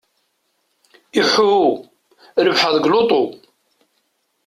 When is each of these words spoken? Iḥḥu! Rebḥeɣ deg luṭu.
Iḥḥu! 1.19 1.57
Rebḥeɣ 2.45 2.71
deg 2.75 2.85
luṭu. 2.91 3.23